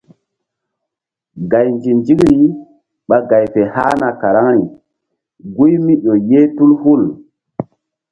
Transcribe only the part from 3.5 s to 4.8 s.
fe hahna karaŋri